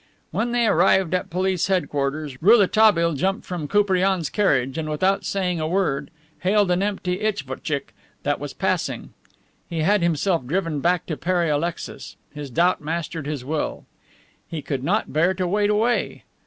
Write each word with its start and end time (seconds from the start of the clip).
When 0.31 0.51
they 0.51 0.65
arrived 0.65 1.13
at 1.13 1.29
police 1.29 1.67
headquarters, 1.67 2.41
Rouletabille 2.41 3.13
jumped 3.13 3.45
from 3.45 3.67
Koupriane's 3.67 4.31
carriage 4.31 4.75
and 4.75 4.89
without 4.89 5.23
saying 5.23 5.59
a 5.59 5.67
word 5.67 6.09
hailed 6.39 6.71
an 6.71 6.81
empty 6.81 7.19
isvotchick 7.19 7.93
that 8.23 8.39
was 8.39 8.51
passing. 8.51 9.13
He 9.69 9.81
had 9.81 10.01
himself 10.01 10.47
driven 10.47 10.79
back 10.79 11.05
to 11.05 11.15
Pere 11.17 11.49
Alexis. 11.51 12.15
His 12.33 12.49
doubt 12.49 12.81
mastered 12.81 13.27
his 13.27 13.45
will; 13.45 13.85
he 14.47 14.63
could 14.63 14.83
not 14.83 15.13
bear 15.13 15.35
to 15.35 15.47
wait 15.47 15.69
away. 15.69 16.23